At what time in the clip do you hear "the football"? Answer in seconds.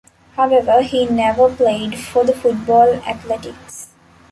2.25-2.91